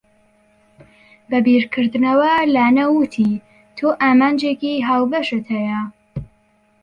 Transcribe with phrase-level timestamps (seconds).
[1.29, 3.33] بە بیرکردنەوەوە لانە وتی،
[3.77, 5.81] تۆ ئامانجێکی هاوبەشت هەیە.